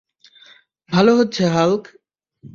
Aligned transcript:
ভালো 0.89 1.11
হচ্ছে, 1.17 1.43
হাল্ক! 1.47 1.83